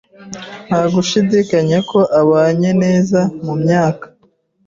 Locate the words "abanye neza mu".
2.21-3.53